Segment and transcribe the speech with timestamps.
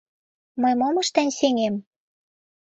[0.61, 1.75] Мый мом ыштен сеҥем?